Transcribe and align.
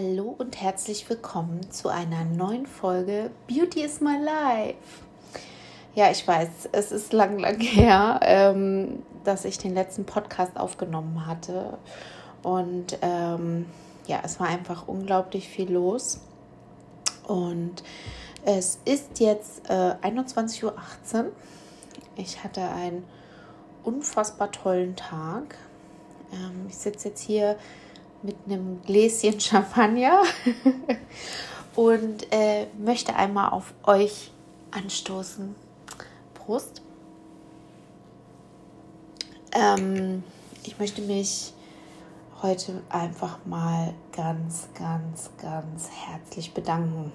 Hallo 0.00 0.34
und 0.38 0.58
herzlich 0.62 1.10
willkommen 1.10 1.70
zu 1.70 1.88
einer 1.90 2.24
neuen 2.24 2.64
Folge 2.64 3.30
Beauty 3.46 3.82
is 3.82 4.00
my 4.00 4.16
life. 4.16 4.76
Ja, 5.94 6.10
ich 6.10 6.26
weiß, 6.26 6.70
es 6.72 6.90
ist 6.90 7.12
lang, 7.12 7.38
lang 7.38 7.60
her, 7.60 8.18
ähm, 8.22 9.02
dass 9.24 9.44
ich 9.44 9.58
den 9.58 9.74
letzten 9.74 10.06
Podcast 10.06 10.56
aufgenommen 10.56 11.26
hatte. 11.26 11.76
Und 12.42 12.96
ähm, 13.02 13.66
ja, 14.06 14.20
es 14.24 14.40
war 14.40 14.48
einfach 14.48 14.88
unglaublich 14.88 15.48
viel 15.48 15.70
los. 15.70 16.20
Und 17.26 17.82
es 18.44 18.78
ist 18.86 19.20
jetzt 19.20 19.68
äh, 19.68 19.96
21.18 20.02 20.64
Uhr. 20.64 20.72
Ich 22.16 22.42
hatte 22.42 22.62
einen 22.62 23.04
unfassbar 23.84 24.50
tollen 24.50 24.96
Tag. 24.96 25.58
Ähm, 26.32 26.66
ich 26.68 26.76
sitze 26.78 27.08
jetzt 27.08 27.20
hier 27.20 27.56
mit 28.22 28.36
einem 28.46 28.82
Gläschen 28.82 29.40
Champagner 29.40 30.22
und 31.74 32.32
äh, 32.32 32.66
möchte 32.78 33.14
einmal 33.14 33.50
auf 33.50 33.72
euch 33.84 34.30
anstoßen. 34.70 35.54
Prost. 36.34 36.82
Ähm, 39.52 40.22
ich 40.64 40.78
möchte 40.78 41.02
mich 41.02 41.52
heute 42.42 42.82
einfach 42.88 43.38
mal 43.44 43.94
ganz, 44.12 44.68
ganz, 44.74 45.30
ganz 45.40 45.88
herzlich 45.90 46.54
bedanken 46.54 47.12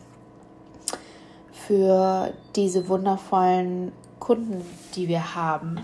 für 1.51 2.33
diese 2.55 2.87
wundervollen 2.87 3.91
Kunden, 4.19 4.63
die 4.95 5.07
wir 5.07 5.35
haben. 5.35 5.79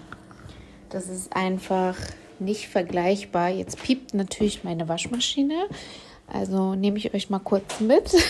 Das 0.90 1.08
ist 1.08 1.36
einfach 1.36 1.96
nicht 2.42 2.68
vergleichbar. 2.68 3.50
Jetzt 3.50 3.82
piept 3.82 4.14
natürlich 4.14 4.64
meine 4.64 4.90
Waschmaschine. 4.90 5.68
Also 6.28 6.76
nehme 6.76 6.98
ich 6.98 7.14
euch 7.14 7.30
mal 7.30 7.40
kurz 7.40 7.80
mit. 7.80 8.12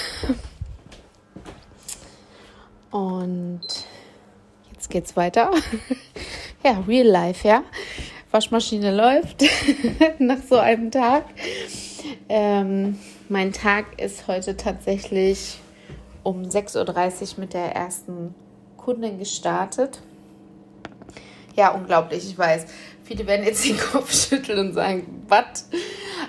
Und 2.91 3.61
jetzt 4.73 4.89
geht's 4.89 5.15
weiter. 5.15 5.51
Ja, 6.63 6.83
real 6.87 7.07
life, 7.07 7.47
ja. 7.47 7.63
Waschmaschine 8.29 8.95
läuft 8.95 9.43
nach 10.19 10.37
so 10.47 10.57
einem 10.57 10.91
Tag. 10.91 11.25
Ähm, 12.29 12.99
mein 13.29 13.51
Tag 13.51 13.99
ist 13.99 14.27
heute 14.27 14.55
tatsächlich 14.55 15.57
um 16.21 16.43
6.30 16.43 17.33
Uhr 17.33 17.39
mit 17.39 17.55
der 17.55 17.75
ersten 17.75 18.35
Kundin 18.77 19.17
gestartet. 19.17 20.03
Ja, 21.55 21.71
unglaublich, 21.71 22.29
ich 22.29 22.37
weiß. 22.37 22.67
Viele 23.11 23.27
werden 23.27 23.45
jetzt 23.45 23.65
den 23.65 23.77
Kopf 23.91 24.13
schütteln 24.13 24.67
und 24.67 24.73
sagen, 24.73 25.25
was? 25.27 25.67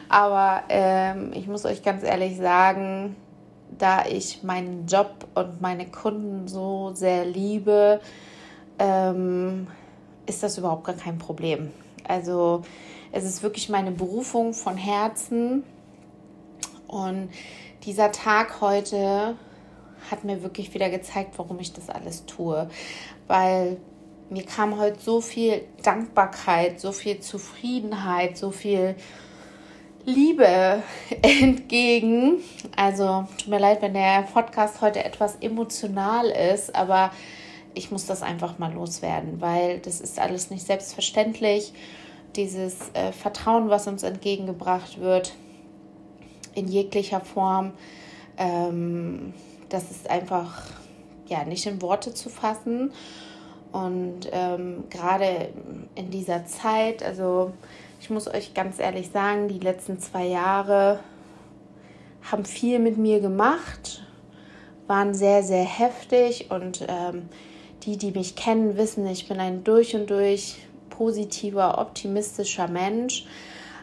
Aber 0.08 0.64
ähm, 0.68 1.30
ich 1.32 1.46
muss 1.46 1.64
euch 1.64 1.84
ganz 1.84 2.02
ehrlich 2.02 2.36
sagen, 2.38 3.14
da 3.78 4.04
ich 4.04 4.42
meinen 4.42 4.88
Job 4.88 5.28
und 5.36 5.60
meine 5.60 5.86
Kunden 5.86 6.48
so 6.48 6.90
sehr 6.92 7.24
liebe, 7.24 8.00
ähm, 8.80 9.68
ist 10.26 10.42
das 10.42 10.58
überhaupt 10.58 10.82
gar 10.82 10.96
kein 10.96 11.18
Problem. 11.18 11.70
Also 12.02 12.62
es 13.12 13.22
ist 13.22 13.44
wirklich 13.44 13.68
meine 13.68 13.92
Berufung 13.92 14.52
von 14.52 14.76
Herzen. 14.76 15.62
Und 16.88 17.28
dieser 17.84 18.10
Tag 18.10 18.60
heute 18.60 19.36
hat 20.10 20.24
mir 20.24 20.42
wirklich 20.42 20.74
wieder 20.74 20.90
gezeigt, 20.90 21.34
warum 21.36 21.60
ich 21.60 21.72
das 21.72 21.88
alles 21.90 22.26
tue. 22.26 22.68
Weil 23.28 23.76
mir 24.32 24.44
kam 24.44 24.78
heute 24.78 24.98
so 24.98 25.20
viel 25.20 25.62
Dankbarkeit, 25.82 26.80
so 26.80 26.92
viel 26.92 27.20
Zufriedenheit, 27.20 28.38
so 28.38 28.50
viel 28.50 28.96
Liebe 30.04 30.82
entgegen. 31.22 32.38
Also 32.74 33.26
tut 33.38 33.48
mir 33.48 33.58
leid, 33.58 33.82
wenn 33.82 33.94
der 33.94 34.22
Podcast 34.22 34.80
heute 34.80 35.04
etwas 35.04 35.36
emotional 35.40 36.26
ist, 36.26 36.74
aber 36.74 37.10
ich 37.74 37.90
muss 37.90 38.06
das 38.06 38.22
einfach 38.22 38.58
mal 38.58 38.72
loswerden, 38.72 39.40
weil 39.40 39.78
das 39.80 40.00
ist 40.00 40.18
alles 40.18 40.50
nicht 40.50 40.66
selbstverständlich. 40.66 41.72
Dieses 42.34 42.76
äh, 42.94 43.12
Vertrauen, 43.12 43.68
was 43.68 43.86
uns 43.86 44.02
entgegengebracht 44.02 44.98
wird, 44.98 45.34
in 46.54 46.68
jeglicher 46.68 47.20
Form, 47.20 47.72
ähm, 48.38 49.34
das 49.68 49.90
ist 49.90 50.08
einfach 50.08 50.64
ja 51.26 51.44
nicht 51.44 51.66
in 51.66 51.82
Worte 51.82 52.14
zu 52.14 52.30
fassen. 52.30 52.92
Und 53.72 54.28
ähm, 54.32 54.84
gerade 54.90 55.48
in 55.94 56.10
dieser 56.10 56.44
Zeit, 56.44 57.02
also 57.02 57.52
ich 58.00 58.10
muss 58.10 58.28
euch 58.28 58.52
ganz 58.52 58.78
ehrlich 58.78 59.10
sagen, 59.10 59.48
die 59.48 59.58
letzten 59.58 59.98
zwei 59.98 60.26
Jahre 60.26 61.00
haben 62.30 62.44
viel 62.44 62.78
mit 62.78 62.98
mir 62.98 63.20
gemacht, 63.20 64.04
waren 64.86 65.14
sehr, 65.14 65.42
sehr 65.42 65.64
heftig 65.64 66.50
und 66.50 66.84
ähm, 66.86 67.28
die, 67.84 67.96
die 67.96 68.12
mich 68.12 68.36
kennen, 68.36 68.76
wissen, 68.76 69.06
ich 69.06 69.28
bin 69.28 69.40
ein 69.40 69.64
durch 69.64 69.94
und 69.94 70.10
durch 70.10 70.58
positiver, 70.90 71.78
optimistischer 71.78 72.68
Mensch. 72.68 73.26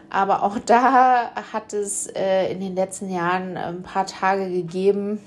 Aber 0.08 0.42
auch 0.42 0.58
da 0.66 1.32
hat 1.52 1.72
es 1.72 2.06
äh, 2.06 2.52
in 2.52 2.60
den 2.60 2.74
letzten 2.74 3.10
Jahren 3.10 3.56
ein 3.56 3.82
paar 3.82 4.06
Tage 4.06 4.50
gegeben, 4.50 5.20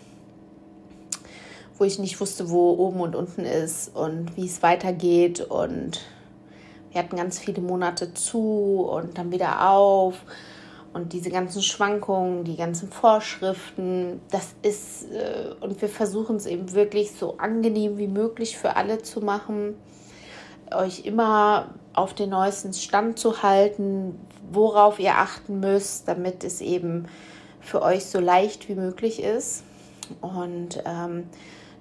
wo 1.77 1.83
ich 1.83 1.99
nicht 1.99 2.19
wusste, 2.19 2.49
wo 2.49 2.71
oben 2.71 3.01
und 3.01 3.15
unten 3.15 3.45
ist 3.45 3.95
und 3.95 4.35
wie 4.37 4.45
es 4.45 4.61
weitergeht. 4.61 5.41
Und 5.41 6.01
wir 6.91 7.01
hatten 7.01 7.15
ganz 7.15 7.39
viele 7.39 7.61
Monate 7.61 8.13
zu 8.13 8.87
und 8.89 9.17
dann 9.17 9.31
wieder 9.31 9.69
auf. 9.69 10.15
Und 10.93 11.13
diese 11.13 11.31
ganzen 11.31 11.63
Schwankungen, 11.63 12.43
die 12.43 12.55
ganzen 12.55 12.87
Vorschriften, 12.87 14.21
das 14.29 14.53
ist, 14.61 15.11
äh, 15.11 15.55
und 15.59 15.81
wir 15.81 15.89
versuchen 15.89 16.35
es 16.35 16.45
eben 16.45 16.71
wirklich 16.73 17.11
so 17.13 17.37
angenehm 17.39 17.97
wie 17.97 18.07
möglich 18.07 18.59
für 18.59 18.75
alle 18.75 19.01
zu 19.01 19.21
machen, 19.21 19.75
euch 20.71 21.05
immer 21.05 21.73
auf 21.93 22.13
den 22.13 22.29
neuesten 22.29 22.73
Stand 22.73 23.17
zu 23.17 23.41
halten, 23.41 24.19
worauf 24.51 24.99
ihr 24.99 25.15
achten 25.15 25.59
müsst, 25.59 26.07
damit 26.07 26.43
es 26.43 26.61
eben 26.61 27.07
für 27.59 27.81
euch 27.81 28.05
so 28.05 28.19
leicht 28.19 28.69
wie 28.69 28.75
möglich 28.75 29.21
ist. 29.23 29.63
Und 30.21 30.83
ähm, 30.85 31.23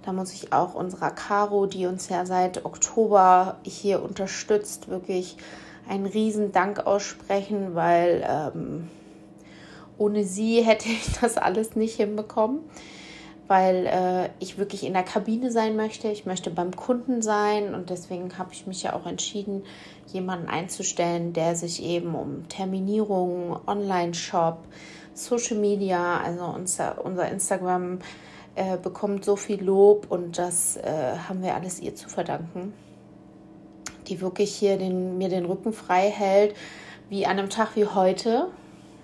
da 0.04 0.12
muss 0.12 0.32
ich 0.32 0.52
auch 0.52 0.74
unserer 0.74 1.10
Caro, 1.10 1.66
die 1.66 1.86
uns 1.86 2.08
ja 2.08 2.26
seit 2.26 2.64
Oktober 2.64 3.56
hier 3.62 4.02
unterstützt, 4.02 4.88
wirklich 4.88 5.36
einen 5.88 6.06
riesen 6.06 6.52
Dank 6.52 6.86
aussprechen, 6.86 7.74
weil 7.74 8.24
ähm, 8.28 8.88
ohne 9.98 10.24
sie 10.24 10.62
hätte 10.64 10.88
ich 10.88 11.18
das 11.20 11.36
alles 11.36 11.76
nicht 11.76 11.96
hinbekommen, 11.96 12.60
weil 13.46 13.86
äh, 13.86 14.30
ich 14.40 14.58
wirklich 14.58 14.84
in 14.84 14.92
der 14.92 15.04
Kabine 15.04 15.52
sein 15.52 15.76
möchte. 15.76 16.08
Ich 16.08 16.26
möchte 16.26 16.50
beim 16.50 16.74
Kunden 16.74 17.22
sein 17.22 17.74
und 17.74 17.90
deswegen 17.90 18.36
habe 18.38 18.52
ich 18.52 18.66
mich 18.66 18.82
ja 18.82 18.94
auch 18.94 19.06
entschieden, 19.06 19.62
jemanden 20.12 20.48
einzustellen, 20.48 21.32
der 21.32 21.54
sich 21.54 21.82
eben 21.82 22.14
um 22.14 22.48
Terminierung, 22.48 23.56
Online-Shop, 23.66 24.58
Social 25.14 25.58
Media, 25.58 26.18
also 26.18 26.44
unser, 26.44 27.04
unser 27.04 27.30
Instagram, 27.30 27.98
äh, 27.98 28.31
bekommt 28.82 29.24
so 29.24 29.36
viel 29.36 29.62
Lob 29.62 30.06
und 30.10 30.36
das 30.36 30.76
äh, 30.76 31.16
haben 31.28 31.42
wir 31.42 31.54
alles 31.54 31.80
ihr 31.80 31.94
zu 31.94 32.08
verdanken, 32.08 32.74
die 34.08 34.20
wirklich 34.20 34.54
hier 34.54 34.76
den, 34.76 35.16
mir 35.16 35.30
den 35.30 35.46
Rücken 35.46 35.72
frei 35.72 36.10
hält, 36.10 36.54
wie 37.08 37.24
an 37.24 37.38
einem 37.38 37.50
Tag 37.50 37.76
wie 37.76 37.86
heute. 37.86 38.48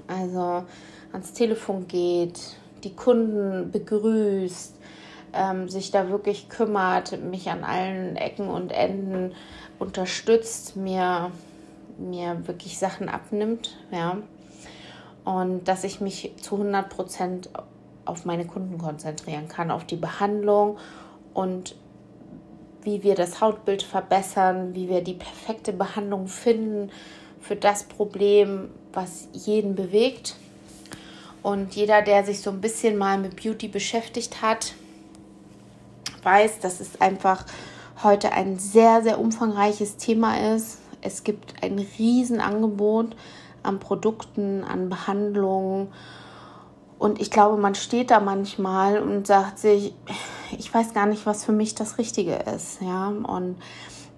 Also 0.07 0.65
ans 1.13 1.33
Telefon 1.33 1.89
geht, 1.89 2.57
die 2.85 2.95
Kunden 2.95 3.71
begrüßt, 3.71 4.75
ähm, 5.33 5.69
sich 5.69 5.91
da 5.91 6.09
wirklich 6.09 6.49
kümmert, 6.49 7.23
mich 7.23 7.51
an 7.51 7.65
allen 7.65 8.17
Ecken 8.17 8.49
und 8.49 8.73
Enden 8.73 9.35
unterstützt, 9.79 10.77
mir, 10.77 11.31
mir 11.99 12.47
wirklich 12.47 12.79
Sachen 12.79 13.09
abnimmt, 13.09 13.77
ja. 13.91 14.19
Und 15.25 15.69
dass 15.69 15.85
ich 15.85 16.01
mich 16.01 16.33
zu 16.41 16.57
100 16.57 16.89
Prozent 16.89 17.51
auf 18.09 18.25
meine 18.25 18.47
Kunden 18.47 18.79
konzentrieren 18.79 19.49
kann, 19.49 19.71
auf 19.71 19.85
die 19.85 19.97
Behandlung 19.97 20.79
und 21.35 21.75
wie 22.83 23.03
wir 23.03 23.15
das 23.15 23.41
Hautbild 23.41 23.83
verbessern, 23.83 24.75
wie 24.75 24.89
wir 24.89 25.03
die 25.03 25.15
perfekte 25.15 25.73
Behandlung 25.73 26.27
finden 26.27 26.91
für 27.41 27.57
das 27.57 27.85
Problem, 27.85 28.71
was 28.93 29.29
jeden 29.33 29.75
bewegt. 29.75 30.37
Und 31.43 31.75
jeder, 31.77 32.03
der 32.03 32.25
sich 32.25 32.41
so 32.41 32.51
ein 32.51 32.61
bisschen 32.61 32.97
mal 32.97 33.19
mit 33.19 33.43
Beauty 33.43 33.69
beschäftigt 33.69 34.43
hat, 34.43 34.75
weiß, 36.23 36.61
dass 36.61 36.81
es 36.81 37.01
einfach 37.01 37.45
heute 38.03 38.33
ein 38.33 38.59
sehr, 38.59 39.03
sehr 39.03 39.19
umfangreiches 39.19 39.97
Thema 39.97 40.55
ist. 40.55 40.79
Es 41.01 41.25
gibt 41.25 41.63
ein 41.63 41.79
Riesenangebot 41.99 43.15
an 43.63 43.79
Produkten, 43.79 44.65
an 44.65 44.89
Behandlungen 44.89 45.89
und 46.99 47.21
ich 47.21 47.31
glaube, 47.31 47.57
man 47.57 47.75
steht 47.75 48.11
da 48.11 48.21
manchmal 48.21 49.01
und 49.01 49.27
sagt 49.27 49.59
sich, 49.59 49.95
ich 50.59 50.73
weiß 50.73 50.95
gar 50.95 51.07
nicht, 51.07 51.27
was 51.27 51.45
für 51.45 51.53
mich 51.53 51.75
das 51.75 51.99
Richtige 51.99 52.35
ist. 52.35 52.81
Ja, 52.83 53.09
und 53.09 53.57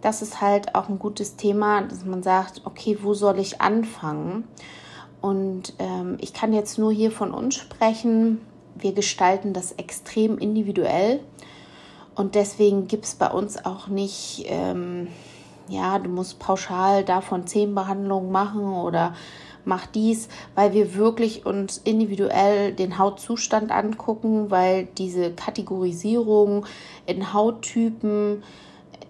das 0.00 0.23
ist 0.23 0.41
halt 0.41 0.75
auch 0.75 0.88
ein 0.88 0.99
gutes 0.99 1.37
Thema, 1.37 1.82
dass 1.82 2.05
man 2.05 2.23
sagt, 2.23 2.62
okay, 2.65 2.99
wo 3.03 3.12
soll 3.12 3.38
ich 3.38 3.61
anfangen? 3.61 4.44
Und 5.21 5.75
ähm, 5.79 6.17
ich 6.21 6.32
kann 6.32 6.55
jetzt 6.55 6.79
nur 6.79 6.91
hier 6.91 7.11
von 7.11 7.32
uns 7.32 7.56
sprechen. 7.56 8.41
Wir 8.75 8.94
gestalten 8.94 9.53
das 9.53 9.73
extrem 9.73 10.38
individuell. 10.38 11.21
Und 12.15 12.35
deswegen 12.35 12.88
gibt 12.88 13.05
es 13.05 13.15
bei 13.15 13.31
uns 13.31 13.62
auch 13.65 13.88
nicht, 13.88 14.44
ähm, 14.47 15.09
ja, 15.69 15.99
du 15.99 16.09
musst 16.09 16.38
pauschal 16.38 17.05
davon 17.05 17.47
zehn 17.47 17.75
Behandlungen 17.75 18.32
machen 18.32 18.73
oder 18.73 19.15
mach 19.65 19.87
dies, 19.87 20.29
weil 20.55 20.73
wir 20.73 20.95
wirklich 20.95 21.47
uns 21.47 21.79
individuell 21.79 22.73
den 22.73 22.99
Hautzustand 22.99 23.71
angucken, 23.71 24.51
weil 24.51 24.89
diese 24.99 25.33
Kategorisierung 25.33 26.67
in 27.07 27.33
Hauttypen 27.33 28.43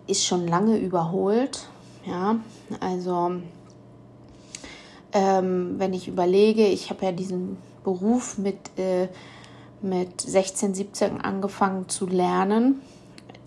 ist 0.07 0.25
schon 0.25 0.47
lange 0.47 0.79
überholt. 0.79 1.69
Ja, 2.07 2.37
also 2.81 3.33
ähm, 5.13 5.75
wenn 5.79 5.93
ich 5.93 6.09
überlege, 6.09 6.67
ich 6.67 6.91
habe 6.91 7.07
ja 7.07 7.13
diesen 7.13 7.59
Beruf 7.85 8.39
mit, 8.39 8.57
äh, 8.79 9.09
mit 9.83 10.21
16, 10.21 10.75
17 10.75 11.21
angefangen 11.21 11.89
zu 11.89 12.07
lernen. 12.07 12.83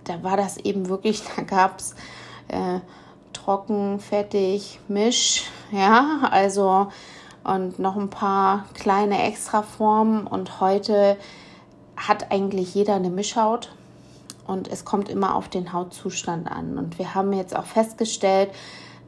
Da 0.03 0.23
war 0.23 0.37
das 0.37 0.57
eben 0.57 0.89
wirklich, 0.89 1.23
da 1.35 1.43
gab 1.43 1.79
es 1.79 1.95
äh, 2.47 2.79
trocken, 3.43 3.99
fettig, 3.99 4.79
misch, 4.87 5.43
ja, 5.71 6.21
also 6.31 6.87
und 7.43 7.77
noch 7.77 7.97
ein 7.97 8.09
paar 8.09 8.65
kleine 8.73 9.21
Extraformen 9.23 10.27
und 10.27 10.61
heute 10.61 11.17
hat 11.97 12.31
eigentlich 12.31 12.73
jeder 12.73 12.95
eine 12.95 13.09
Mischhaut. 13.09 13.69
Und 14.47 14.67
es 14.67 14.83
kommt 14.83 15.09
immer 15.09 15.35
auf 15.35 15.47
den 15.47 15.71
Hautzustand 15.71 16.51
an. 16.51 16.77
Und 16.77 16.99
wir 16.99 17.15
haben 17.15 17.31
jetzt 17.31 17.55
auch 17.55 17.65
festgestellt, 17.65 18.49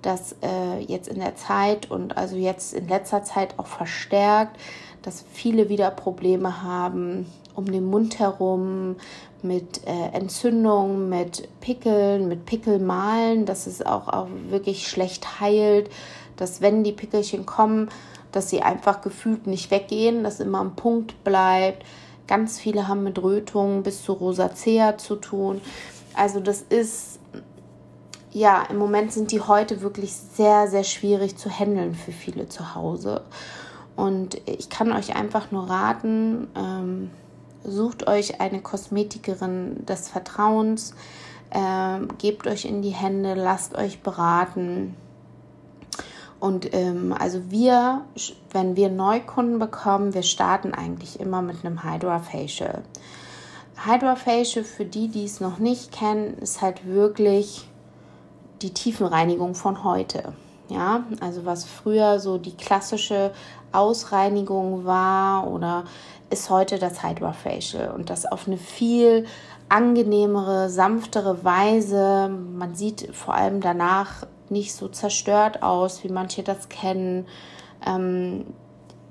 dass 0.02 0.36
äh, 0.42 0.80
jetzt 0.80 1.08
in 1.08 1.20
der 1.20 1.36
Zeit 1.36 1.92
und 1.92 2.18
also 2.18 2.36
jetzt 2.36 2.74
in 2.74 2.88
letzter 2.88 3.24
Zeit 3.24 3.58
auch 3.58 3.68
verstärkt, 3.68 4.58
dass 5.06 5.24
viele 5.32 5.70
wieder 5.70 5.92
Probleme 5.92 6.64
haben 6.64 7.28
um 7.54 7.66
den 7.66 7.86
Mund 7.86 8.20
herum 8.20 8.96
mit 9.42 9.86
äh, 9.86 10.10
Entzündungen, 10.14 11.10
mit 11.10 11.48
Pickeln, 11.62 12.28
mit 12.28 12.46
Pickelmalen, 12.46 13.46
dass 13.46 13.68
es 13.68 13.86
auch, 13.86 14.08
auch 14.08 14.28
wirklich 14.50 14.88
schlecht 14.88 15.40
heilt, 15.40 15.90
dass 16.36 16.60
wenn 16.60 16.84
die 16.84 16.92
Pickelchen 16.92 17.46
kommen, 17.46 17.90
dass 18.32 18.50
sie 18.50 18.62
einfach 18.62 19.02
gefühlt 19.02 19.48
nicht 19.48 19.72
weggehen, 19.72 20.24
dass 20.24 20.40
immer 20.40 20.60
am 20.60 20.76
Punkt 20.76 21.24
bleibt. 21.24 21.86
Ganz 22.28 22.60
viele 22.60 22.88
haben 22.88 23.04
mit 23.04 23.22
Rötungen 23.22 23.84
bis 23.84 24.04
zu 24.04 24.14
Rosacea 24.14 24.98
zu 24.98 25.16
tun. 25.16 25.62
Also 26.16 26.40
das 26.40 26.62
ist 26.62 27.20
ja, 28.34 28.64
im 28.70 28.78
Moment 28.78 29.14
sind 29.14 29.32
die 29.32 29.40
heute 29.40 29.82
wirklich 29.82 30.14
sehr, 30.14 30.68
sehr 30.68 30.84
schwierig 30.84 31.38
zu 31.38 31.50
handeln 31.50 31.96
für 31.96 32.12
viele 32.12 32.50
zu 32.50 32.76
Hause. 32.76 33.22
Und 33.96 34.42
ich 34.46 34.70
kann 34.70 34.92
euch 34.92 35.16
einfach 35.16 35.52
nur 35.52 35.70
raten, 35.70 36.48
ähm, 36.56 37.12
sucht 37.64 38.08
euch 38.08 38.42
eine 38.42 38.62
Kosmetikerin 38.62 39.86
des 39.86 40.10
Vertrauens, 40.10 40.94
ähm, 41.52 42.10
gebt 42.18 42.48
euch 42.48 42.66
in 42.66 42.82
die 42.82 42.90
Hände, 42.90 43.34
lasst 43.34 43.76
euch 43.76 44.02
beraten. 44.02 44.96
Und 46.40 46.74
ähm, 46.74 47.16
also 47.18 47.50
wir, 47.50 48.02
wenn 48.52 48.76
wir 48.76 48.90
Neukunden 48.90 49.58
bekommen, 49.60 50.14
wir 50.14 50.24
starten 50.24 50.74
eigentlich 50.74 51.20
immer 51.20 51.42
mit 51.42 51.66
einem 51.66 51.84
Hydra 51.84 52.20
Facial. 52.20 52.84
Hydra 53.78 54.16
Facial, 54.16 54.66
für 54.66 54.86
die, 54.86 55.08
die 55.08 55.26
es 55.26 55.40
noch 55.40 55.60
nicht 55.60 55.92
kennen, 55.92 56.38
ist 56.40 56.62
halt 56.62 56.86
wirklich 56.86 57.68
die 58.62 58.74
Tiefenreinigung 58.74 59.56
von 59.56 59.84
heute. 59.84 60.34
Ja, 60.70 61.04
also 61.20 61.46
was 61.46 61.66
früher 61.66 62.20
so 62.20 62.38
die 62.38 62.56
klassische 62.56 63.32
Ausreinigung 63.72 64.86
war 64.86 65.48
oder 65.48 65.84
ist 66.30 66.50
heute 66.50 66.80
das 66.80 67.04
Hydra 67.04 67.34
Facial 67.34 67.92
und 67.92 68.10
das 68.10 68.26
auf 68.26 68.48
eine 68.48 68.58
viel 68.58 69.26
angenehmere, 69.70 70.70
sanftere 70.70 71.44
Weise. 71.44 72.30
Man 72.30 72.76
sieht 72.76 73.16
vor 73.16 73.36
allem 73.36 73.62
danach 73.62 74.26
nicht 74.50 74.74
so 74.74 74.88
zerstört 74.88 75.64
aus, 75.64 76.04
wie 76.04 76.10
manche 76.10 76.44
das 76.44 76.70
kennen. 76.70 77.28
Ähm, 77.86 78.46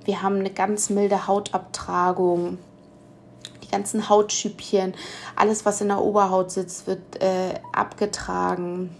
wir 0.04 0.22
haben 0.22 0.36
eine 0.36 0.50
ganz 0.50 0.90
milde 0.90 1.26
Hautabtragung. 1.26 2.58
Die 3.62 3.70
ganzen 3.70 4.08
Hautschüppchen, 4.08 4.94
alles, 5.34 5.64
was 5.64 5.80
in 5.80 5.88
der 5.88 6.00
Oberhaut 6.00 6.50
sitzt, 6.50 6.86
wird 6.86 7.22
äh, 7.22 7.54
abgetragen. 7.72 8.94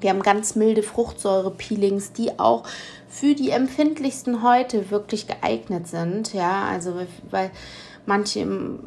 Wir 0.00 0.10
haben 0.10 0.22
ganz 0.22 0.54
milde 0.54 0.82
Fruchtsäure-Peelings, 0.82 2.12
die 2.12 2.38
auch 2.38 2.64
für 3.08 3.34
die 3.34 3.50
empfindlichsten 3.50 4.42
Häute 4.42 4.90
wirklich 4.90 5.26
geeignet 5.26 5.88
sind. 5.88 6.34
Ja, 6.34 6.64
also 6.64 6.94
weil 7.30 7.50
manche, 8.06 8.46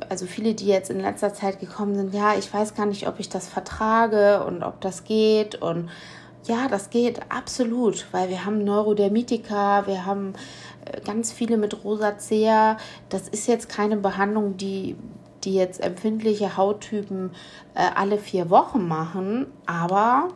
also 0.10 0.26
viele, 0.26 0.54
die 0.54 0.68
jetzt 0.68 0.90
in 0.90 1.00
letzter 1.00 1.34
Zeit 1.34 1.60
gekommen 1.60 1.96
sind, 1.96 2.14
ja, 2.14 2.36
ich 2.38 2.54
weiß 2.54 2.76
gar 2.76 2.86
nicht, 2.86 3.08
ob 3.08 3.20
ich 3.20 3.30
das 3.30 3.48
vertrage 3.48 4.44
und 4.46 4.64
ob 4.64 4.82
das 4.82 5.04
geht. 5.04 5.56
Und 5.62 5.90
ja, 6.46 6.68
das 6.68 6.90
geht 6.90 7.20
absolut, 7.30 8.08
weil 8.12 8.30
wir 8.30 8.46
haben 8.46 8.64
Neurodermitika, 8.64 9.86
wir 9.88 10.06
haben 10.06 10.34
äh, 10.86 11.02
ganz 11.02 11.32
viele 11.32 11.58
mit 11.58 11.84
Rosacea. 11.84 12.78
Das 13.10 13.28
ist 13.28 13.48
jetzt 13.48 13.70
keine 13.70 13.98
Behandlung, 13.98 14.58
die 14.58 14.96
die 15.44 15.56
jetzt 15.56 15.82
empfindliche 15.82 16.58
Hauttypen 16.58 17.32
äh, 17.74 17.82
alle 17.96 18.18
vier 18.18 18.50
Wochen 18.50 18.88
machen, 18.88 19.48
aber 19.66 20.30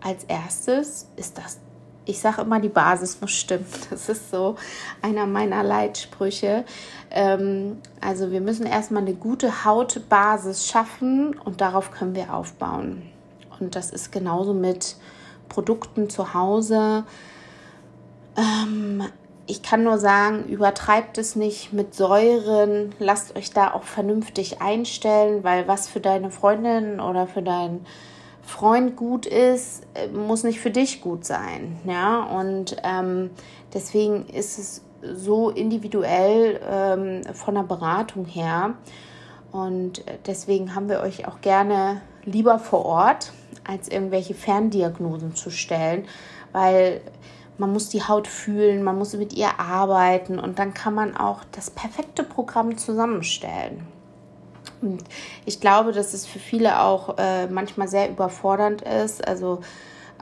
als 0.00 0.24
erstes 0.24 1.08
ist 1.16 1.38
das, 1.38 1.58
ich 2.06 2.18
sage 2.20 2.42
immer, 2.42 2.60
die 2.60 2.68
Basis 2.68 3.20
muss 3.20 3.32
stimmen. 3.32 3.66
Das 3.90 4.08
ist 4.08 4.30
so 4.30 4.56
einer 5.02 5.26
meiner 5.26 5.62
Leitsprüche. 5.62 6.64
Ähm, 7.10 7.78
also 8.00 8.30
wir 8.30 8.40
müssen 8.40 8.66
erstmal 8.66 9.02
eine 9.02 9.14
gute 9.14 9.64
Hautbasis 9.64 10.66
schaffen 10.66 11.38
und 11.38 11.60
darauf 11.60 11.90
können 11.90 12.14
wir 12.14 12.34
aufbauen. 12.34 13.02
Und 13.58 13.76
das 13.76 13.90
ist 13.90 14.10
genauso 14.10 14.54
mit 14.54 14.96
Produkten 15.48 16.08
zu 16.08 16.32
Hause. 16.34 17.04
Ähm, 18.36 19.04
ich 19.46 19.62
kann 19.62 19.82
nur 19.82 19.98
sagen, 19.98 20.44
übertreibt 20.44 21.18
es 21.18 21.34
nicht 21.34 21.72
mit 21.72 21.94
Säuren, 21.94 22.94
lasst 23.00 23.36
euch 23.36 23.50
da 23.50 23.74
auch 23.74 23.82
vernünftig 23.82 24.62
einstellen, 24.62 25.42
weil 25.42 25.66
was 25.66 25.88
für 25.88 26.00
deine 26.00 26.30
Freundin 26.30 27.00
oder 27.00 27.26
für 27.26 27.42
deinen 27.42 27.84
Freund 28.50 28.96
gut 28.96 29.26
ist, 29.26 29.86
äh, 29.94 30.08
muss 30.08 30.42
nicht 30.42 30.60
für 30.60 30.70
dich 30.70 31.00
gut 31.00 31.24
sein. 31.24 31.78
Ja, 31.84 32.24
und 32.24 32.76
ähm, 32.82 33.30
deswegen 33.72 34.26
ist 34.26 34.58
es 34.58 34.84
so 35.02 35.50
individuell 35.50 36.60
ähm, 36.68 37.34
von 37.34 37.54
der 37.54 37.62
Beratung 37.62 38.26
her. 38.26 38.74
Und 39.52 40.04
deswegen 40.26 40.74
haben 40.74 40.88
wir 40.88 41.00
euch 41.00 41.26
auch 41.26 41.40
gerne 41.40 42.02
lieber 42.24 42.58
vor 42.58 42.84
Ort, 42.84 43.32
als 43.66 43.88
irgendwelche 43.88 44.34
Ferndiagnosen 44.34 45.34
zu 45.34 45.50
stellen, 45.50 46.06
weil 46.52 47.00
man 47.56 47.72
muss 47.72 47.88
die 47.88 48.02
Haut 48.02 48.26
fühlen, 48.26 48.82
man 48.82 48.98
muss 48.98 49.14
mit 49.14 49.32
ihr 49.32 49.60
arbeiten 49.60 50.38
und 50.38 50.58
dann 50.58 50.74
kann 50.74 50.94
man 50.94 51.16
auch 51.16 51.44
das 51.52 51.70
perfekte 51.70 52.22
Programm 52.24 52.76
zusammenstellen. 52.76 53.86
Und 54.82 55.04
ich 55.44 55.60
glaube, 55.60 55.92
dass 55.92 56.14
es 56.14 56.26
für 56.26 56.38
viele 56.38 56.80
auch 56.80 57.16
äh, 57.18 57.46
manchmal 57.46 57.88
sehr 57.88 58.10
überfordernd 58.10 58.82
ist. 58.82 59.26
Also 59.26 59.60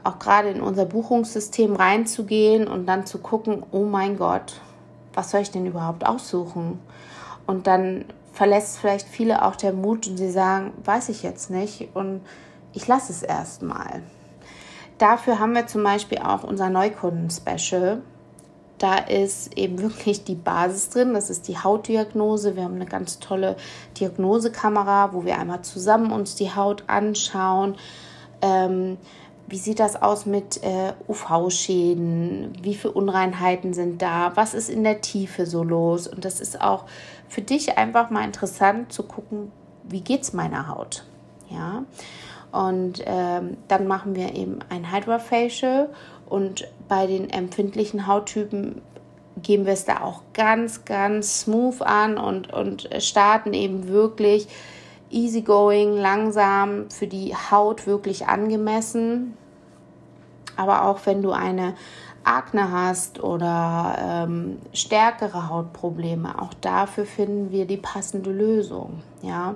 auch 0.03 0.19
gerade 0.19 0.49
in 0.49 0.61
unser 0.61 0.85
Buchungssystem 0.85 1.75
reinzugehen 1.75 2.67
und 2.67 2.85
dann 2.85 3.05
zu 3.05 3.19
gucken, 3.19 3.63
oh 3.71 3.85
mein 3.85 4.17
Gott, 4.17 4.61
was 5.13 5.31
soll 5.31 5.41
ich 5.41 5.51
denn 5.51 5.65
überhaupt 5.65 6.05
aussuchen? 6.05 6.79
Und 7.45 7.67
dann 7.67 8.05
verlässt 8.31 8.79
vielleicht 8.79 9.07
viele 9.07 9.43
auch 9.43 9.55
der 9.55 9.73
Mut 9.73 10.07
und 10.07 10.17
sie 10.17 10.31
sagen, 10.31 10.71
weiß 10.83 11.09
ich 11.09 11.23
jetzt 11.23 11.49
nicht 11.49 11.89
und 11.93 12.21
ich 12.73 12.87
lasse 12.87 13.11
es 13.11 13.23
erstmal. 13.23 14.03
Dafür 14.97 15.39
haben 15.39 15.55
wir 15.55 15.67
zum 15.67 15.83
Beispiel 15.83 16.19
auch 16.19 16.43
unser 16.43 16.69
Neukunden-Special. 16.69 18.01
Da 18.79 18.95
ist 18.97 19.57
eben 19.57 19.81
wirklich 19.81 20.23
die 20.23 20.35
Basis 20.35 20.89
drin. 20.89 21.13
Das 21.13 21.29
ist 21.29 21.47
die 21.47 21.57
Hautdiagnose. 21.57 22.55
Wir 22.55 22.63
haben 22.63 22.75
eine 22.75 22.85
ganz 22.85 23.19
tolle 23.19 23.57
Diagnosekamera, 23.99 25.13
wo 25.13 25.25
wir 25.25 25.37
einmal 25.37 25.61
zusammen 25.61 26.11
uns 26.11 26.35
die 26.35 26.55
Haut 26.55 26.85
anschauen. 26.87 27.75
Ähm, 28.41 28.97
wie 29.47 29.57
sieht 29.57 29.79
das 29.79 30.01
aus 30.01 30.25
mit 30.25 30.63
äh, 30.63 30.93
UV-Schäden? 31.07 32.53
Wie 32.61 32.75
viele 32.75 32.93
Unreinheiten 32.93 33.73
sind 33.73 34.01
da? 34.01 34.31
Was 34.35 34.53
ist 34.53 34.69
in 34.69 34.83
der 34.83 35.01
Tiefe 35.01 35.45
so 35.45 35.63
los? 35.63 36.07
Und 36.07 36.23
das 36.23 36.39
ist 36.39 36.61
auch 36.61 36.85
für 37.27 37.41
dich 37.41 37.77
einfach 37.77 38.09
mal 38.11 38.23
interessant 38.23 38.93
zu 38.93 39.03
gucken, 39.03 39.51
wie 39.83 40.01
geht 40.01 40.21
es 40.21 40.33
meiner 40.33 40.67
Haut? 40.67 41.03
Ja. 41.49 41.83
Und 42.51 43.03
ähm, 43.05 43.57
dann 43.67 43.87
machen 43.87 44.15
wir 44.15 44.35
eben 44.35 44.59
ein 44.69 44.91
Hydra 44.91 45.19
Facial 45.19 45.89
und 46.29 46.67
bei 46.87 47.07
den 47.07 47.29
empfindlichen 47.29 48.07
Hauttypen 48.07 48.81
gehen 49.41 49.65
wir 49.65 49.73
es 49.73 49.85
da 49.85 50.01
auch 50.01 50.21
ganz, 50.33 50.85
ganz 50.85 51.41
smooth 51.41 51.81
an 51.81 52.17
und, 52.17 52.53
und 52.53 52.89
starten 52.99 53.53
eben 53.53 53.87
wirklich 53.87 54.47
easygoing, 55.11 55.93
langsam, 55.93 56.89
für 56.89 57.07
die 57.07 57.33
Haut 57.35 57.87
wirklich 57.87 58.27
angemessen. 58.27 59.35
Aber 60.55 60.85
auch 60.85 60.99
wenn 61.05 61.21
du 61.21 61.31
eine 61.31 61.73
Akne 62.23 62.71
hast 62.71 63.23
oder 63.23 63.95
ähm, 63.99 64.59
stärkere 64.73 65.49
Hautprobleme, 65.49 66.41
auch 66.41 66.53
dafür 66.55 67.05
finden 67.05 67.51
wir 67.51 67.65
die 67.65 67.77
passende 67.77 68.31
Lösung. 68.31 69.01
Ja, 69.21 69.55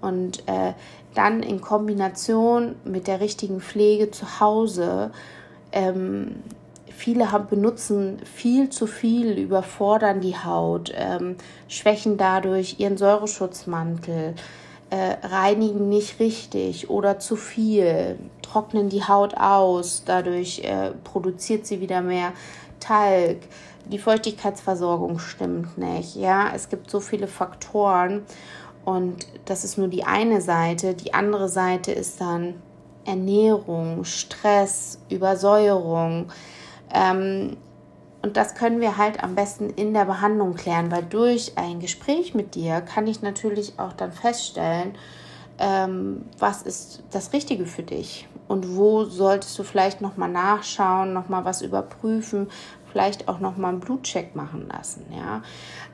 und 0.00 0.46
äh, 0.48 0.74
dann 1.14 1.42
in 1.42 1.60
Kombination 1.60 2.74
mit 2.84 3.06
der 3.06 3.20
richtigen 3.20 3.60
Pflege 3.60 4.10
zu 4.10 4.40
Hause. 4.40 5.12
Ähm, 5.74 6.36
viele 6.96 7.32
haben, 7.32 7.48
benutzen 7.48 8.18
viel 8.24 8.70
zu 8.70 8.86
viel, 8.86 9.38
überfordern 9.38 10.20
die 10.20 10.36
Haut, 10.36 10.92
ähm, 10.96 11.36
schwächen 11.68 12.16
dadurch 12.16 12.76
ihren 12.78 12.96
Säureschutzmantel, 12.96 14.34
äh, 14.90 15.16
reinigen 15.26 15.88
nicht 15.88 16.20
richtig 16.20 16.88
oder 16.88 17.18
zu 17.18 17.36
viel, 17.36 18.16
trocknen 18.42 18.88
die 18.88 19.02
Haut 19.02 19.36
aus, 19.36 20.04
dadurch 20.06 20.60
äh, 20.60 20.92
produziert 21.02 21.66
sie 21.66 21.80
wieder 21.80 22.00
mehr 22.00 22.32
Talg. 22.80 23.38
Die 23.86 23.98
Feuchtigkeitsversorgung 23.98 25.18
stimmt 25.18 25.76
nicht. 25.76 26.16
Ja, 26.16 26.52
es 26.54 26.68
gibt 26.68 26.90
so 26.90 27.00
viele 27.00 27.26
Faktoren 27.26 28.22
und 28.84 29.26
das 29.44 29.64
ist 29.64 29.76
nur 29.76 29.88
die 29.88 30.04
eine 30.04 30.40
Seite. 30.40 30.94
Die 30.94 31.12
andere 31.12 31.48
Seite 31.48 31.92
ist 31.92 32.20
dann 32.20 32.54
Ernährung, 33.04 34.04
Stress, 34.04 34.98
Übersäuerung. 35.08 36.26
Ähm, 36.92 37.56
und 38.22 38.36
das 38.38 38.54
können 38.54 38.80
wir 38.80 38.96
halt 38.96 39.22
am 39.22 39.34
besten 39.34 39.70
in 39.70 39.92
der 39.92 40.06
Behandlung 40.06 40.54
klären, 40.54 40.90
weil 40.90 41.02
durch 41.02 41.52
ein 41.56 41.80
Gespräch 41.80 42.34
mit 42.34 42.54
dir 42.54 42.80
kann 42.80 43.06
ich 43.06 43.20
natürlich 43.20 43.78
auch 43.78 43.92
dann 43.92 44.12
feststellen, 44.12 44.94
ähm, 45.58 46.24
was 46.38 46.62
ist 46.62 47.02
das 47.10 47.32
Richtige 47.32 47.66
für 47.66 47.82
dich 47.82 48.26
und 48.48 48.76
wo 48.76 49.04
solltest 49.04 49.58
du 49.58 49.62
vielleicht 49.62 50.00
nochmal 50.00 50.30
nachschauen, 50.30 51.12
nochmal 51.12 51.44
was 51.44 51.62
überprüfen, 51.62 52.48
vielleicht 52.90 53.28
auch 53.28 53.40
nochmal 53.40 53.72
einen 53.72 53.80
Blutcheck 53.80 54.34
machen 54.34 54.68
lassen. 54.72 55.04
Ja? 55.14 55.42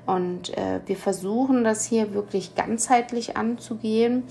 Und 0.07 0.57
äh, 0.57 0.81
wir 0.87 0.97
versuchen 0.97 1.65
das 1.65 1.85
hier 1.85 2.15
wirklich 2.15 2.55
ganzheitlich 2.55 3.37
anzugehen. 3.37 4.25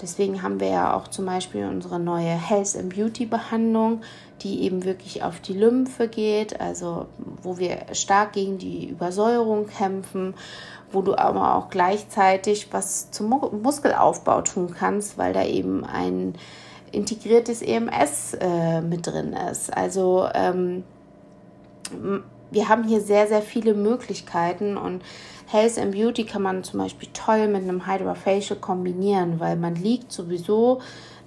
Deswegen 0.00 0.42
haben 0.42 0.60
wir 0.60 0.68
ja 0.68 0.96
auch 0.96 1.08
zum 1.08 1.26
Beispiel 1.26 1.66
unsere 1.66 1.98
neue 1.98 2.30
Health 2.30 2.76
and 2.76 2.94
Beauty 2.94 3.26
Behandlung, 3.26 4.02
die 4.42 4.62
eben 4.62 4.84
wirklich 4.84 5.22
auf 5.22 5.40
die 5.40 5.54
Lymphe 5.54 6.08
geht, 6.08 6.60
also 6.60 7.06
wo 7.42 7.58
wir 7.58 7.78
stark 7.92 8.32
gegen 8.34 8.58
die 8.58 8.88
Übersäuerung 8.88 9.66
kämpfen, 9.66 10.34
wo 10.92 11.02
du 11.02 11.16
aber 11.16 11.56
auch 11.56 11.70
gleichzeitig 11.70 12.68
was 12.72 13.10
zum 13.10 13.28
Muskelaufbau 13.62 14.42
tun 14.42 14.74
kannst, 14.76 15.18
weil 15.18 15.32
da 15.32 15.44
eben 15.44 15.84
ein 15.84 16.34
integriertes 16.92 17.62
EMS 17.62 18.34
äh, 18.40 18.80
mit 18.80 19.06
drin 19.06 19.32
ist. 19.32 19.76
Also 19.76 20.28
ähm, 20.34 20.84
wir 22.50 22.68
haben 22.68 22.84
hier 22.84 23.00
sehr, 23.00 23.26
sehr 23.26 23.42
viele 23.42 23.74
Möglichkeiten 23.74 24.76
und 24.76 25.02
Health 25.46 25.78
and 25.78 25.92
Beauty 25.92 26.24
kann 26.24 26.42
man 26.42 26.62
zum 26.62 26.80
Beispiel 26.80 27.08
toll 27.12 27.48
mit 27.48 27.62
einem 27.62 27.86
Hydrofacial 27.86 28.58
kombinieren, 28.58 29.40
weil 29.40 29.56
man 29.56 29.74
liegt 29.74 30.12
sowieso 30.12 30.80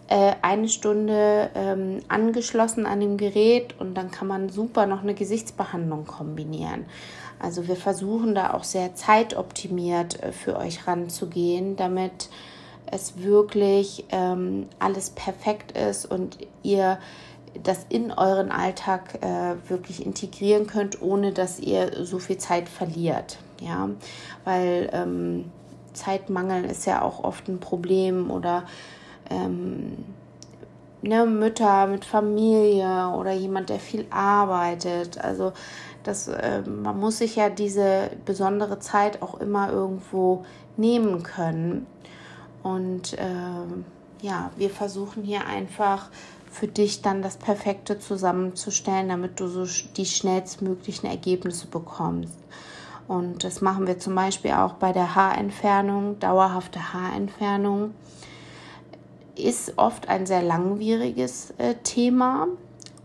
äh, 0.07 0.33
eine 0.41 0.69
Stunde 0.69 1.49
ähm, 1.55 2.01
angeschlossen 2.07 2.85
an 2.85 2.99
dem 2.99 3.17
Gerät 3.17 3.79
und 3.79 3.95
dann 3.95 4.11
kann 4.11 4.27
man 4.27 4.49
super 4.49 4.85
noch 4.85 5.01
eine 5.01 5.15
Gesichtsbehandlung 5.15 6.05
kombinieren. 6.05 6.85
Also 7.39 7.67
wir 7.67 7.75
versuchen 7.75 8.35
da 8.35 8.53
auch 8.53 8.63
sehr 8.63 8.93
zeitoptimiert 8.93 10.21
äh, 10.21 10.31
für 10.31 10.57
euch 10.57 10.85
ranzugehen, 10.85 11.75
damit 11.75 12.29
es 12.91 13.23
wirklich 13.23 14.05
ähm, 14.11 14.67
alles 14.79 15.11
perfekt 15.11 15.77
ist 15.77 16.05
und 16.05 16.37
ihr 16.61 16.99
das 17.61 17.85
in 17.89 18.11
euren 18.11 18.51
Alltag 18.51 19.19
äh, 19.21 19.55
wirklich 19.69 20.05
integrieren 20.05 20.67
könnt, 20.67 21.01
ohne 21.01 21.31
dass 21.31 21.59
ihr 21.59 22.05
so 22.05 22.19
viel 22.19 22.37
Zeit 22.37 22.69
verliert. 22.69 23.39
Ja, 23.59 23.89
weil 24.43 24.89
ähm, 24.91 25.51
Zeitmangel 25.93 26.65
ist 26.65 26.85
ja 26.85 27.01
auch 27.01 27.23
oft 27.23 27.47
ein 27.47 27.59
Problem 27.59 28.31
oder 28.31 28.63
ähm, 29.29 29.97
ne, 31.01 31.25
Mütter 31.25 31.87
mit 31.87 32.05
Familie 32.05 33.09
oder 33.15 33.31
jemand, 33.33 33.69
der 33.69 33.79
viel 33.79 34.05
arbeitet. 34.09 35.19
Also 35.19 35.53
das, 36.03 36.27
äh, 36.27 36.61
man 36.61 36.99
muss 36.99 37.19
sich 37.19 37.35
ja 37.35 37.49
diese 37.49 38.09
besondere 38.25 38.79
Zeit 38.79 39.21
auch 39.21 39.39
immer 39.39 39.71
irgendwo 39.71 40.45
nehmen 40.77 41.23
können. 41.23 41.85
Und 42.63 43.13
äh, 43.13 44.25
ja, 44.25 44.51
wir 44.55 44.69
versuchen 44.69 45.23
hier 45.23 45.45
einfach 45.45 46.09
für 46.51 46.67
dich 46.67 47.01
dann 47.01 47.21
das 47.21 47.37
Perfekte 47.37 47.97
zusammenzustellen, 47.97 49.09
damit 49.09 49.39
du 49.39 49.47
so 49.47 49.65
die 49.95 50.05
schnellstmöglichen 50.05 51.09
Ergebnisse 51.09 51.67
bekommst. 51.67 52.37
Und 53.07 53.43
das 53.43 53.61
machen 53.61 53.87
wir 53.87 53.99
zum 53.99 54.15
Beispiel 54.15 54.51
auch 54.51 54.73
bei 54.73 54.91
der 54.91 55.15
Haarentfernung, 55.15 56.19
dauerhafte 56.19 56.93
Haarentfernung. 56.93 57.93
Ist 59.35 59.77
oft 59.77 60.09
ein 60.09 60.25
sehr 60.25 60.43
langwieriges 60.43 61.53
äh, 61.57 61.75
Thema 61.83 62.47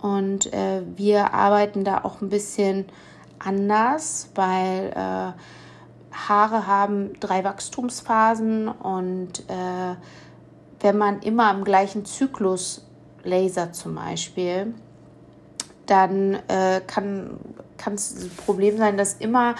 und 0.02 0.52
äh, 0.52 0.82
wir 0.96 1.32
arbeiten 1.32 1.84
da 1.84 2.02
auch 2.02 2.20
ein 2.20 2.28
bisschen 2.28 2.84
anders, 3.38 4.28
weil 4.34 4.92
äh, 4.94 5.32
Haare 6.28 6.66
haben 6.66 7.18
drei 7.20 7.44
Wachstumsphasen 7.44 8.68
und 8.68 9.40
äh, 9.48 9.94
wenn 10.80 10.98
man 10.98 11.20
immer 11.20 11.50
im 11.52 11.64
gleichen 11.64 12.04
Zyklus 12.04 12.85
Laser 13.26 13.72
zum 13.72 13.94
Beispiel, 13.94 14.74
dann 15.86 16.34
äh, 16.48 16.80
kann 16.86 17.38
es 17.94 18.24
ein 18.24 18.30
Problem 18.44 18.76
sein, 18.78 18.96
dass 18.96 19.14
immer 19.14 19.54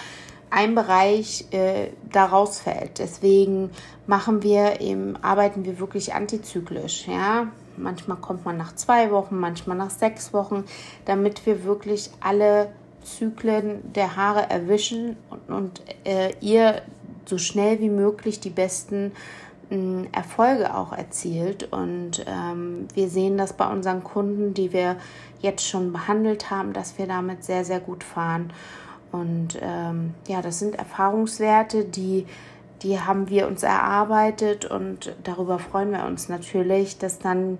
ein 0.51 0.75
Bereich 0.75 1.47
äh, 1.51 1.91
da 2.13 2.27
rausfällt. 2.27 2.99
Deswegen 2.99 3.71
machen 4.07 4.43
wir 4.43 4.81
eben, 4.81 5.17
arbeiten 5.23 5.65
wir 5.65 5.79
wirklich 5.79 6.15
antizyklisch. 6.15 7.07
Ja? 7.09 7.49
Manchmal 7.77 8.17
kommt 8.19 8.45
man 8.45 8.57
nach 8.57 8.75
zwei 8.75 9.11
Wochen, 9.11 9.39
manchmal 9.39 9.77
nach 9.77 9.91
sechs 9.91 10.33
Wochen, 10.33 10.65
damit 11.05 11.45
wir 11.47 11.65
wirklich 11.65 12.11
alle 12.21 12.71
Zyklen 13.03 13.93
der 13.93 14.17
Haare 14.17 14.51
erwischen 14.51 15.17
und, 15.31 15.49
und 15.51 15.83
äh, 16.05 16.33
ihr 16.41 16.83
so 17.27 17.39
schnell 17.39 17.81
wie 17.81 17.91
möglich 17.91 18.41
die 18.41 18.51
besten 18.51 19.13
Erfolge 20.13 20.75
auch 20.75 20.93
erzielt. 20.93 21.73
Und 21.73 22.25
ähm, 22.27 22.87
wir 22.95 23.09
sehen 23.09 23.37
das 23.37 23.53
bei 23.53 23.67
unseren 23.69 24.05
Kunden, 24.05 24.55
die 24.55 24.73
wir 24.73 24.97
jetzt 25.41 25.67
schon 25.67 25.93
behandelt 25.93 26.51
haben, 26.51 26.73
dass 26.73 26.99
wir 26.99 27.07
damit 27.07 27.45
sehr, 27.45 27.65
sehr 27.65 27.81
gut 27.81 28.05
fahren. 28.05 28.53
Und 29.13 29.59
ähm, 29.61 30.15
ja, 30.29 30.43
das 30.43 30.59
sind 30.59 30.77
Erfahrungswerte, 30.77 31.85
die, 31.85 32.27
die 32.83 33.01
haben 33.01 33.29
wir 33.29 33.47
uns 33.49 33.63
erarbeitet 33.63 34.65
und 34.65 35.15
darüber 35.23 35.59
freuen 35.59 35.93
wir 35.93 36.05
uns 36.05 36.29
natürlich, 36.29 36.99
dass 36.99 37.19
dann 37.19 37.59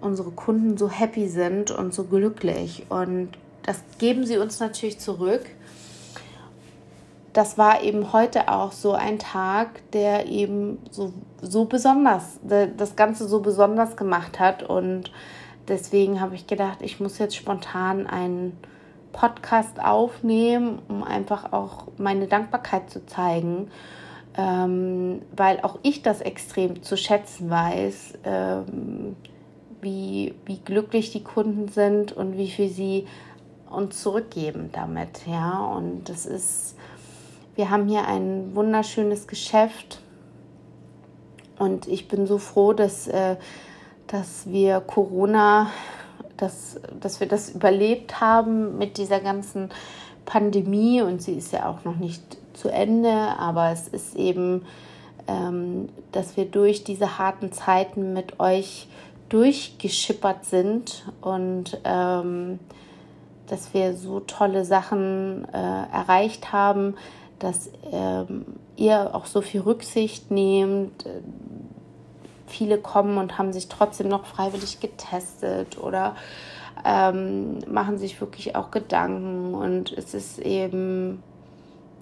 unsere 0.00 0.30
Kunden 0.30 0.76
so 0.76 0.90
happy 0.90 1.28
sind 1.28 1.70
und 1.70 1.94
so 1.94 2.04
glücklich. 2.04 2.86
Und 2.90 3.30
das 3.62 3.82
geben 3.98 4.26
sie 4.26 4.36
uns 4.36 4.60
natürlich 4.60 4.98
zurück 4.98 5.42
das 7.34 7.58
war 7.58 7.82
eben 7.82 8.12
heute 8.12 8.48
auch 8.48 8.70
so 8.70 8.92
ein 8.92 9.18
Tag, 9.18 9.90
der 9.90 10.26
eben 10.26 10.78
so, 10.90 11.12
so 11.42 11.64
besonders, 11.64 12.38
das 12.42 12.94
Ganze 12.94 13.26
so 13.26 13.40
besonders 13.40 13.96
gemacht 13.96 14.38
hat. 14.38 14.62
Und 14.62 15.10
deswegen 15.66 16.20
habe 16.20 16.36
ich 16.36 16.46
gedacht, 16.46 16.78
ich 16.80 17.00
muss 17.00 17.18
jetzt 17.18 17.34
spontan 17.34 18.06
einen 18.06 18.56
Podcast 19.12 19.84
aufnehmen, 19.84 20.80
um 20.88 21.02
einfach 21.02 21.52
auch 21.52 21.88
meine 21.98 22.28
Dankbarkeit 22.28 22.88
zu 22.88 23.04
zeigen. 23.04 23.68
Ähm, 24.36 25.22
weil 25.36 25.60
auch 25.60 25.78
ich 25.82 26.02
das 26.02 26.20
extrem 26.20 26.82
zu 26.82 26.96
schätzen 26.96 27.50
weiß, 27.50 28.14
ähm, 28.24 29.16
wie, 29.80 30.34
wie 30.44 30.58
glücklich 30.58 31.10
die 31.10 31.22
Kunden 31.22 31.68
sind 31.68 32.12
und 32.12 32.36
wie 32.36 32.48
viel 32.48 32.68
sie 32.68 33.06
uns 33.70 34.02
zurückgeben 34.02 34.70
damit. 34.72 35.26
Ja, 35.26 35.64
und 35.66 36.08
das 36.08 36.26
ist 36.26 36.76
wir 37.54 37.70
haben 37.70 37.88
hier 37.88 38.06
ein 38.06 38.54
wunderschönes 38.54 39.26
Geschäft 39.26 40.00
und 41.58 41.86
ich 41.86 42.08
bin 42.08 42.26
so 42.26 42.38
froh, 42.38 42.72
dass, 42.72 43.06
äh, 43.06 43.36
dass 44.06 44.46
wir 44.46 44.80
Corona, 44.80 45.70
dass, 46.36 46.80
dass 47.00 47.20
wir 47.20 47.28
das 47.28 47.50
überlebt 47.50 48.20
haben 48.20 48.78
mit 48.78 48.98
dieser 48.98 49.20
ganzen 49.20 49.70
Pandemie 50.24 51.00
und 51.02 51.22
sie 51.22 51.34
ist 51.34 51.52
ja 51.52 51.68
auch 51.68 51.84
noch 51.84 51.96
nicht 51.96 52.22
zu 52.54 52.68
Ende, 52.68 53.12
aber 53.12 53.70
es 53.70 53.88
ist 53.88 54.16
eben, 54.16 54.64
ähm, 55.28 55.88
dass 56.12 56.36
wir 56.36 56.46
durch 56.46 56.82
diese 56.82 57.18
harten 57.18 57.52
Zeiten 57.52 58.12
mit 58.12 58.40
euch 58.40 58.88
durchgeschippert 59.28 60.44
sind 60.44 61.06
und 61.20 61.80
ähm, 61.84 62.58
dass 63.46 63.74
wir 63.74 63.94
so 63.94 64.20
tolle 64.20 64.64
Sachen 64.64 65.46
äh, 65.52 65.56
erreicht 65.56 66.52
haben, 66.52 66.94
dass 67.44 67.70
ähm, 67.92 68.46
ihr 68.76 69.14
auch 69.14 69.26
so 69.26 69.42
viel 69.42 69.60
Rücksicht 69.60 70.30
nehmt. 70.30 71.04
Viele 72.46 72.78
kommen 72.78 73.18
und 73.18 73.36
haben 73.38 73.52
sich 73.52 73.68
trotzdem 73.68 74.08
noch 74.08 74.24
freiwillig 74.24 74.80
getestet 74.80 75.78
oder 75.78 76.16
ähm, 76.84 77.58
machen 77.70 77.98
sich 77.98 78.20
wirklich 78.20 78.56
auch 78.56 78.70
Gedanken. 78.70 79.54
Und 79.54 79.92
es 79.92 80.14
ist 80.14 80.38
eben, 80.38 81.22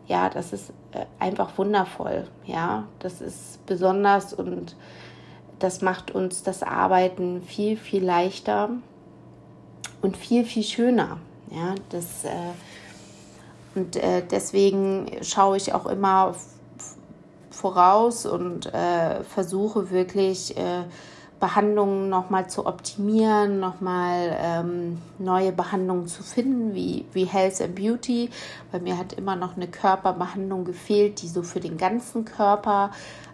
ja, 0.07 0.29
das 0.29 0.53
ist 0.53 0.71
äh, 0.93 1.07
einfach 1.19 1.59
wundervoll, 1.59 2.29
ja, 2.47 2.85
das 3.01 3.21
ist 3.21 3.65
besonders 3.67 4.33
und 4.33 4.77
das 5.59 5.83
macht 5.83 6.11
uns 6.11 6.43
das 6.43 6.63
Arbeiten 6.63 7.43
viel, 7.43 7.77
viel 7.77 8.05
leichter 8.05 8.71
und 10.03 10.17
viel, 10.17 10.45
viel 10.45 10.65
schöner, 10.65 11.19
ja, 11.51 11.75
das, 11.91 12.25
äh, 12.25 12.31
und 13.75 13.97
äh, 13.97 14.23
deswegen 14.31 15.07
schaue 15.23 15.57
ich 15.57 15.73
auch 15.73 15.87
immer 15.87 16.35
voraus 17.51 18.27
und 18.27 18.73
äh, 18.73 19.23
versuche 19.25 19.91
wirklich 19.91 20.57
äh, 20.57 20.85
Behandlungen 21.43 22.09
nochmal 22.09 22.49
zu 22.49 22.67
optimieren, 22.67 23.59
nochmal 23.59 24.37
ähm, 24.41 24.99
neue 25.19 25.51
Behandlungen 25.51 26.07
zu 26.07 26.23
finden, 26.23 26.73
wie, 26.73 27.05
wie 27.13 27.25
Health 27.25 27.61
and 27.61 27.75
Beauty. 27.75 28.31
Bei 28.71 28.79
mir 28.79 28.97
hat 28.97 29.15
immer 29.15 29.35
noch 29.35 29.57
eine 29.57 29.67
Körperbehandlung 29.67 30.65
gefehlt, 30.65 31.21
die 31.21 31.27
so 31.27 31.43
für 31.43 31.59
den 31.59 31.79
ganzen 31.79 32.25
Körper 32.25 32.93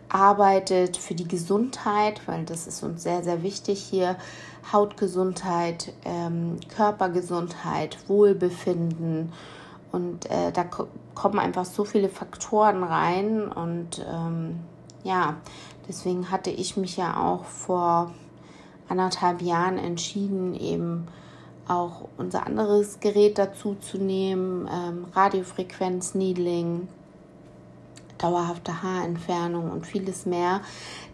arbeitet, 0.09 0.97
für 0.97 1.15
die 1.15 1.29
Gesundheit, 1.29 2.23
weil 2.27 2.47
das 2.47 2.67
ist 2.67 2.83
uns 2.83 3.03
sehr, 3.03 3.23
sehr 3.23 3.43
wichtig 3.43 3.81
hier. 3.81 4.17
Hautgesundheit, 4.73 5.93
ähm, 6.07 6.59
Körpergesundheit, 6.75 7.99
Wohlbefinden. 8.09 9.33
Und 9.93 10.31
äh, 10.31 10.53
da 10.53 10.65
kommen 11.15 11.39
einfach 11.39 11.65
so 11.65 11.85
viele 11.85 12.09
Faktoren 12.09 12.83
rein. 12.83 13.51
Und 13.51 14.05
ähm, 14.11 14.61
ja, 15.05 15.37
deswegen 15.89 16.31
hatte 16.31 16.51
ich 16.51 16.77
mich 16.77 16.97
ja 16.97 17.17
auch 17.17 17.45
vor 17.45 18.13
anderthalb 18.89 19.43
Jahren 19.43 19.79
entschieden, 19.79 20.55
eben 20.55 21.09
auch 21.69 22.09
unser 22.17 22.47
anderes 22.47 23.01
Gerät 23.01 23.39
dazu 23.39 23.77
zu 23.77 23.99
nehmen, 23.99 24.69
ähm, 24.73 25.07
Radiofrequenz, 25.13 26.15
Needling, 26.15 26.89
dauerhafte 28.17 28.83
Haarentfernung 28.83 29.71
und 29.71 29.87
vieles 29.87 30.27
mehr, 30.27 30.61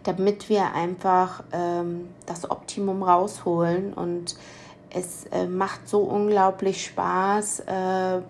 damit 0.03 0.49
wir 0.49 0.73
einfach 0.73 1.43
ähm, 1.51 2.09
das 2.25 2.49
Optimum 2.49 3.03
rausholen. 3.03 3.93
Und 3.93 4.35
es 4.89 5.25
äh, 5.25 5.45
macht 5.45 5.87
so 5.87 5.99
unglaublich 5.99 6.85
Spaß, 6.85 7.59
äh, 7.61 8.21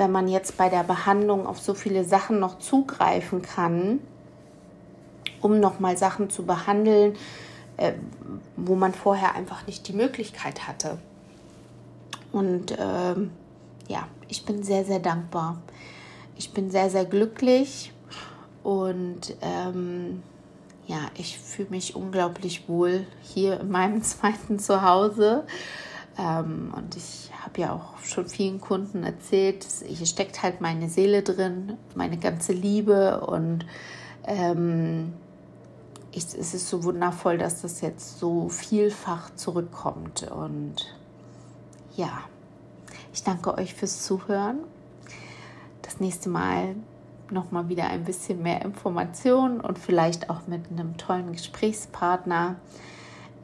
wenn 0.00 0.10
man 0.10 0.28
jetzt 0.28 0.56
bei 0.56 0.70
der 0.70 0.82
Behandlung 0.82 1.46
auf 1.46 1.60
so 1.60 1.74
viele 1.74 2.04
Sachen 2.04 2.40
noch 2.40 2.58
zugreifen 2.58 3.42
kann, 3.42 4.00
um 5.42 5.60
nochmal 5.60 5.98
Sachen 5.98 6.30
zu 6.30 6.46
behandeln, 6.46 7.16
äh, 7.76 7.92
wo 8.56 8.76
man 8.76 8.94
vorher 8.94 9.34
einfach 9.34 9.66
nicht 9.66 9.86
die 9.88 9.92
Möglichkeit 9.92 10.66
hatte. 10.66 10.96
Und 12.32 12.74
ähm, 12.78 13.30
ja, 13.88 14.08
ich 14.28 14.46
bin 14.46 14.62
sehr, 14.62 14.86
sehr 14.86 15.00
dankbar. 15.00 15.60
Ich 16.38 16.54
bin 16.54 16.70
sehr, 16.70 16.88
sehr 16.88 17.04
glücklich 17.04 17.92
und 18.62 19.36
ähm, 19.42 20.22
ja, 20.86 21.10
ich 21.18 21.38
fühle 21.38 21.68
mich 21.68 21.94
unglaublich 21.94 22.70
wohl 22.70 23.06
hier 23.20 23.60
in 23.60 23.70
meinem 23.70 24.02
zweiten 24.02 24.58
Zuhause. 24.58 25.44
Ähm, 26.20 26.72
und 26.76 26.96
ich 26.96 27.30
habe 27.42 27.60
ja 27.62 27.72
auch 27.72 27.98
schon 28.04 28.28
vielen 28.28 28.60
Kunden 28.60 29.04
erzählt, 29.04 29.66
hier 29.86 30.06
steckt 30.06 30.42
halt 30.42 30.60
meine 30.60 30.90
Seele 30.90 31.22
drin, 31.22 31.78
meine 31.94 32.18
ganze 32.18 32.52
Liebe 32.52 33.20
und 33.22 33.64
ähm, 34.26 35.14
ich, 36.12 36.24
es 36.24 36.52
ist 36.52 36.68
so 36.68 36.84
wundervoll, 36.84 37.38
dass 37.38 37.62
das 37.62 37.80
jetzt 37.80 38.18
so 38.18 38.48
vielfach 38.48 39.34
zurückkommt. 39.36 40.30
Und 40.30 40.94
ja, 41.96 42.10
ich 43.14 43.22
danke 43.22 43.56
euch 43.56 43.74
fürs 43.74 44.02
Zuhören. 44.02 44.58
Das 45.82 46.00
nächste 46.00 46.28
Mal 46.28 46.74
nochmal 47.30 47.68
wieder 47.68 47.86
ein 47.86 48.04
bisschen 48.04 48.42
mehr 48.42 48.62
Informationen 48.62 49.60
und 49.60 49.78
vielleicht 49.78 50.28
auch 50.28 50.46
mit 50.48 50.70
einem 50.70 50.96
tollen 50.96 51.32
Gesprächspartner. 51.32 52.56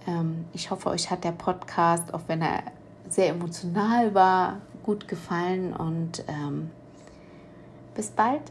Ähm, 0.07 0.47
ich 0.53 0.71
hoffe, 0.71 0.91
euch 0.91 1.11
hat 1.11 1.25
der 1.25 1.33
Podcast, 1.33 2.13
auch 2.15 2.23
wenn 2.27 2.43
er 2.43 2.63
sehr 3.09 3.29
emotional 3.29 4.15
war, 4.15 4.61
gut 4.83 5.09
gefallen 5.09 5.73
und 5.73 6.25
ähm, 6.29 6.71
bis 7.95 8.11
bald. 8.11 8.43